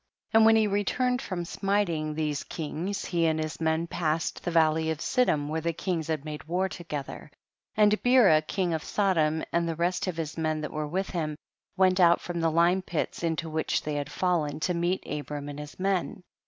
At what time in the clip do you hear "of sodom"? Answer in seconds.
8.73-9.43